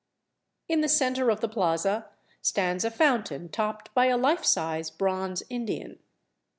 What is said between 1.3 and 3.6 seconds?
the plaza stands a fountain